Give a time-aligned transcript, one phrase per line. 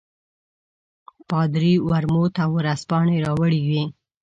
[1.29, 3.83] پادري ورموت او ورځپاڼې راوړې وې.